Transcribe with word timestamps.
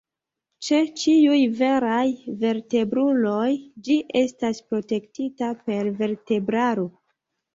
Ĉe 0.67 0.77
ĉiuj 1.01 1.41
veraj 1.57 2.07
vertebruloj 2.43 3.51
ĝi 3.89 3.97
estas 4.21 4.63
protektita 4.71 5.51
per 5.67 5.91
vertebraro. 6.03 6.87